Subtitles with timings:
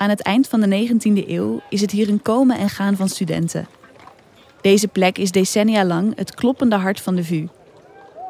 [0.00, 3.08] Aan het eind van de 19e eeuw is het hier een komen en gaan van
[3.08, 3.68] studenten.
[4.60, 7.46] Deze plek is decennia lang het kloppende hart van de VU.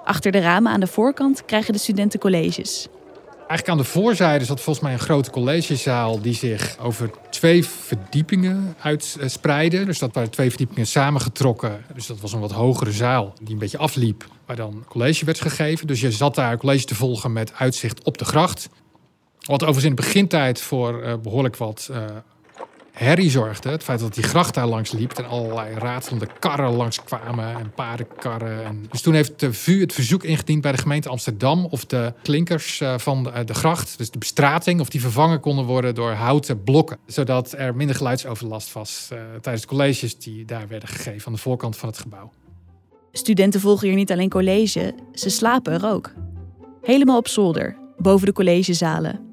[0.05, 2.89] Achter de ramen aan de voorkant krijgen de studenten colleges.
[3.37, 8.75] Eigenlijk aan de voorzijde zat volgens mij een grote collegezaal die zich over twee verdiepingen
[8.81, 9.85] uitspreidde.
[9.85, 11.85] Dus dat waren twee verdiepingen samengetrokken.
[11.95, 15.41] Dus dat was een wat hogere zaal die een beetje afliep, waar dan college werd
[15.41, 15.87] gegeven.
[15.87, 18.69] Dus je zat daar college te volgen met uitzicht op de gracht.
[19.47, 22.05] Wat overigens in de begintijd voor uh, behoorlijk wat uh,
[22.93, 23.69] herrie zorgde.
[23.69, 27.73] Het feit dat die gracht daar langs liep en allerlei ratelende karren langs kwamen en
[27.75, 28.65] paardenkarren.
[28.65, 32.13] En dus toen heeft de VU het verzoek ingediend bij de gemeente Amsterdam of de
[32.23, 36.13] klinkers uh, van de, de, gracht, dus de bestrating, of die vervangen konden worden door
[36.13, 36.99] houten blokken.
[37.07, 39.09] Zodat er minder geluidsoverlast was
[39.41, 42.33] tijdens de colleges die daar werden gegeven aan de voorkant van het gebouw.
[43.13, 46.13] Studenten volgen hier niet alleen college, ze slapen er ook.
[46.83, 49.30] Helemaal op zolder, boven de collegezalen.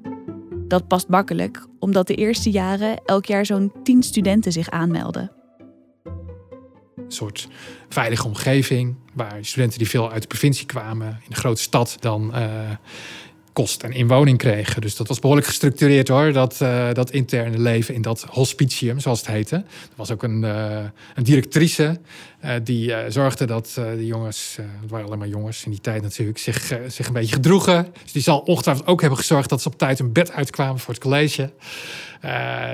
[0.68, 5.30] Dat past makkelijk, omdat de eerste jaren elk jaar zo'n 10 studenten zich aanmelden.
[6.96, 7.48] Een soort
[7.88, 12.32] veilige omgeving waar studenten die veel uit de provincie kwamen, in de grote stad, dan
[12.34, 12.70] uh,
[13.58, 14.80] kost en inwoning kregen.
[14.80, 19.18] Dus dat was behoorlijk gestructureerd hoor, dat, uh, dat interne leven in dat hospitium, zoals
[19.18, 19.56] het heette.
[19.56, 19.64] Er
[19.94, 20.78] was ook een, uh,
[21.14, 22.00] een directrice
[22.44, 26.38] uh, die zorgde dat de jongens, het waren alleen maar jongens in die tijd natuurlijk,
[26.38, 27.86] zich, zich een beetje gedroegen.
[28.02, 30.94] Dus die zal ongetwijfeld ook hebben gezorgd dat ze op tijd een bed uitkwamen voor
[30.94, 31.52] het college.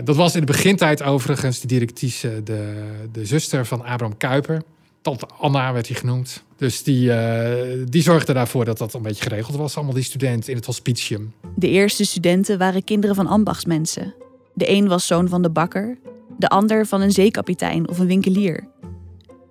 [0.04, 4.62] dat was in de begintijd overigens de directrice, de, de zuster van Abraham Kuyper.
[5.04, 6.44] Tante Anna werd hij genoemd.
[6.56, 9.76] Dus die, uh, die zorgde daarvoor dat dat een beetje geregeld was.
[9.76, 11.34] Allemaal die studenten in het hospitium.
[11.56, 14.14] De eerste studenten waren kinderen van ambachtsmensen.
[14.54, 15.98] De een was zoon van de bakker,
[16.38, 18.68] de ander van een zeekapitein of een winkelier.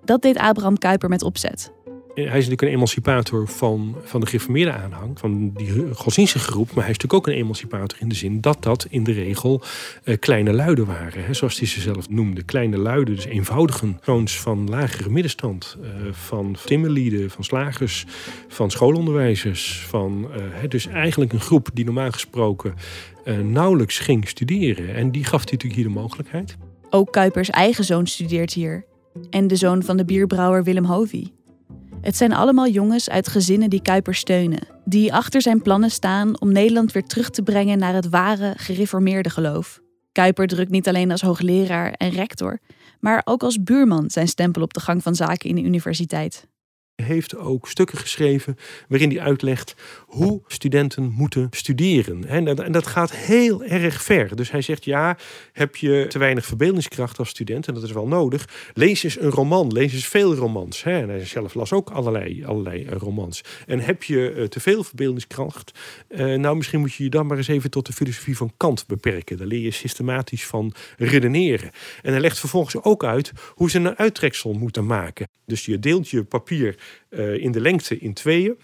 [0.04, 1.72] Dat deed Abraham Kuyper met opzet
[2.14, 6.66] hij is natuurlijk een emancipator van, van de gereformeerde aanhang, van die godsdienstige groep.
[6.66, 9.62] Maar hij is natuurlijk ook een emancipator in de zin dat dat in de regel
[10.04, 11.24] uh, kleine luiden waren.
[11.24, 12.42] Hè, zoals hij ze zelf noemde.
[12.42, 14.00] Kleine luiden, dus eenvoudigen.
[14.02, 15.76] Zoons van lagere middenstand.
[15.80, 18.04] Uh, van timmerlieden, van slagers,
[18.48, 19.84] van schoolonderwijzers.
[19.88, 22.74] Van, uh, dus eigenlijk een groep die normaal gesproken
[23.42, 24.94] nauwelijks ging studeren.
[24.94, 26.56] En die gaf hij natuurlijk hier de mogelijkheid.
[26.90, 28.84] Ook Kuipers eigen zoon studeert hier.
[29.30, 31.32] En de zoon van de bierbrouwer Willem Hovey.
[32.04, 36.52] Het zijn allemaal jongens uit gezinnen die Kuiper steunen, die achter zijn plannen staan om
[36.52, 39.80] Nederland weer terug te brengen naar het ware gereformeerde geloof.
[40.12, 42.58] Kuiper drukt niet alleen als hoogleraar en rector,
[43.00, 46.46] maar ook als buurman zijn stempel op de gang van zaken in de universiteit
[47.02, 48.56] heeft ook stukken geschreven
[48.88, 49.74] waarin hij uitlegt
[50.06, 52.24] hoe studenten moeten studeren.
[52.24, 54.36] En dat gaat heel erg ver.
[54.36, 55.16] Dus hij zegt, ja,
[55.52, 59.30] heb je te weinig verbeeldingskracht als student, en dat is wel nodig, lees eens een
[59.30, 60.82] roman, lees eens veel romans.
[60.82, 63.40] En hij zelf las ook allerlei, allerlei eh, romans.
[63.66, 65.78] En heb je eh, te veel verbeeldingskracht,
[66.08, 68.86] eh, nou misschien moet je je dan maar eens even tot de filosofie van Kant
[68.86, 69.36] beperken.
[69.36, 71.70] Daar leer je systematisch van redeneren.
[72.02, 75.28] En hij legt vervolgens ook uit hoe ze een uittreksel moeten maken.
[75.46, 76.76] Dus je deelt je papier
[77.10, 78.56] uh, in de lengte in tweeën.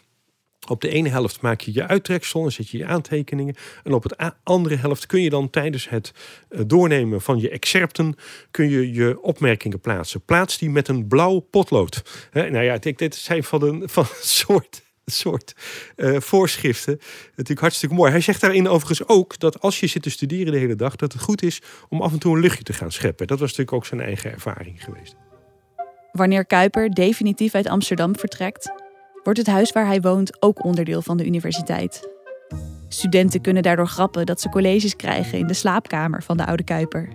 [0.69, 3.55] Op de ene helft maak je je uittreksel en zet je je aantekeningen.
[3.85, 6.13] En op de andere helft kun je dan tijdens het
[6.51, 8.15] uh, doornemen van je excerpten...
[8.51, 10.25] kun je je opmerkingen plaatsen.
[10.25, 12.29] Plaats die met een blauw potlood.
[12.31, 14.07] He, nou ja, dit zijn van een, van
[14.43, 15.55] soort soort
[15.97, 16.99] uh, voorschriften.
[17.31, 18.11] Natuurlijk hartstikke mooi.
[18.11, 21.13] Hij zegt daarin overigens ook dat als je zit te studeren de hele dag, dat
[21.13, 23.27] het goed is om af en toe een luchtje te gaan scheppen.
[23.27, 25.30] Dat was natuurlijk ook zijn eigen ervaring geweest.
[26.13, 28.73] Wanneer Kuiper definitief uit Amsterdam vertrekt,
[29.23, 32.09] wordt het huis waar hij woont ook onderdeel van de universiteit.
[32.89, 37.09] Studenten kunnen daardoor grappen dat ze colleges krijgen in de slaapkamer van de oude Kuiper.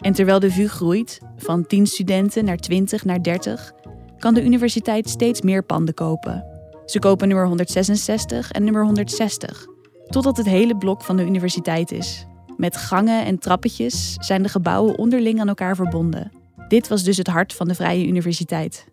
[0.00, 3.72] En terwijl de VU groeit, van 10 studenten naar 20 naar 30,
[4.18, 6.44] kan de universiteit steeds meer panden kopen.
[6.86, 9.66] Ze kopen nummer 166 en nummer 160,
[10.06, 12.26] totdat het hele blok van de universiteit is.
[12.56, 16.41] Met gangen en trappetjes zijn de gebouwen onderling aan elkaar verbonden.
[16.72, 18.86] Dit was dus het hart van de Vrije Universiteit.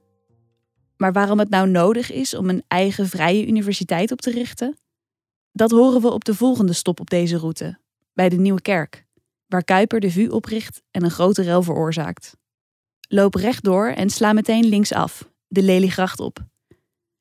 [0.97, 4.78] Maar waarom het nou nodig is om een eigen vrije universiteit op te richten?
[5.51, 7.79] Dat horen we op de volgende stop op deze route,
[8.13, 9.06] bij de Nieuwe Kerk,
[9.47, 12.37] waar Kuiper de VU opricht en een grote rel veroorzaakt.
[13.08, 16.40] Loop rechtdoor en sla meteen linksaf, de Leliegracht op.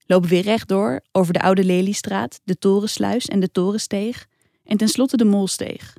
[0.07, 4.27] Loop weer rechtdoor over de Oude Leliestraat, de Torensluis en de Torensteeg
[4.65, 5.97] en tenslotte de Molsteeg.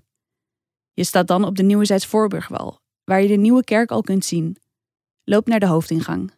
[0.93, 2.79] Je staat dan op de Nieuwezijds Voorburgwal
[3.09, 4.57] waar je de nieuwe kerk al kunt zien.
[5.23, 6.31] Loop naar de hoofdingang.